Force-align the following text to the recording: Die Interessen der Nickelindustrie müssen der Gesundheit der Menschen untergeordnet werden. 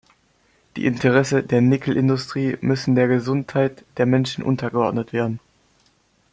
Die 0.77 0.87
Interessen 0.87 1.47
der 1.47 1.61
Nickelindustrie 1.61 2.57
müssen 2.61 2.95
der 2.95 3.07
Gesundheit 3.07 3.85
der 3.97 4.07
Menschen 4.07 4.43
untergeordnet 4.43 5.13
werden. 5.13 5.39